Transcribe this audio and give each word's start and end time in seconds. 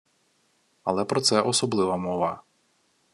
Але 0.83 1.05
про 1.05 1.21
це 1.21 1.41
особлива 1.41 1.97
мова 1.97 2.41